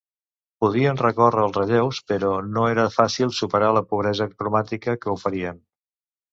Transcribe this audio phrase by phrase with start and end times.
[0.63, 5.65] Podien recórrer als relleus, però no era fàcil superar la pobresa cromàtica que oferien.